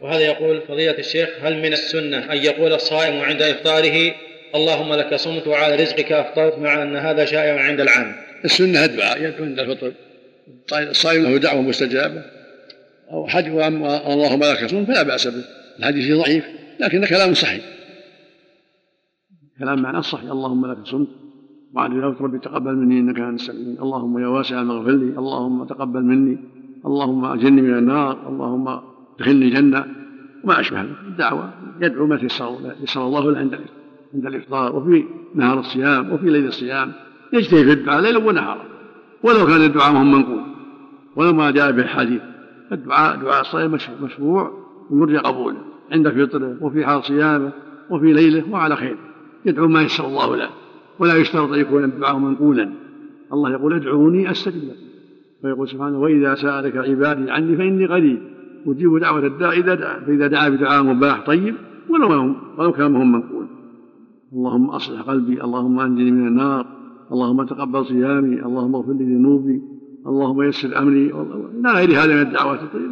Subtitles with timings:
[0.00, 4.14] وهذا يقول فضيلة الشيخ هل من السنة أن يقول الصائم عند إفطاره
[4.54, 8.12] اللهم لك صمت وعلى رزقك أفطرت مع أن هذا شائع عند العام
[8.44, 9.92] السنة الدعاء يدعو عند الفطر
[10.72, 12.22] الصائم له دعوة مستجابة
[13.10, 15.44] أو حج اللهم لك صمت فلا بأس به
[15.78, 16.44] الحديث ضعيف
[16.80, 17.64] لكن كلام صحيح
[19.58, 21.08] كلام معناه صحيح اللهم لك صمت
[21.74, 26.02] وعلى ذلك ربي تقبل مني انك انت السميع اللهم يا واسع اغفر لي اللهم تقبل
[26.02, 26.38] مني
[26.86, 29.84] اللهم اجرني من النار اللهم ادخلني الجنه
[30.44, 30.88] وما أشبه ذلك.
[31.08, 33.58] الدعوة يدعو ما تيسر يسر الله له عند
[34.14, 36.92] عند الإفطار وفي نهار الصيام وفي ليل الصيام.
[37.32, 38.64] يجتهد في الدعاء ليلا ونهارا.
[39.22, 40.42] ولو كان الدعاء مهم منقول.
[41.16, 42.20] ولو ما جاء به الحديث.
[42.72, 44.52] الدعاء دعاء الصائم مشروع
[44.90, 45.62] ويرجى قبوله
[45.92, 47.52] عند فطره وفي حال صيامه
[47.90, 48.96] وفي ليله وعلى خير.
[49.44, 50.48] يدعو ما يسر الله له.
[50.98, 52.72] ولا يشترط أن يكون الدعاء منقولا.
[53.32, 54.88] الله يقول ادعوني أستجب لكم.
[55.44, 58.37] ويقول سبحانه وإذا سألك عبادي عني فإني قريب.
[58.70, 61.54] أجيب دعوة الداع إذا دعا فإذا دعا بدعاء مباح طيب
[61.88, 63.46] ولو ولو كان هم منقول.
[64.32, 66.66] اللهم أصلح قلبي اللهم أنجني من النار
[67.12, 69.62] اللهم تقبل صيامي اللهم اغفر لي ذنوبي
[70.06, 71.06] اللهم يسر أمري
[71.60, 72.87] إلى غير هذا من الدعوات طيب.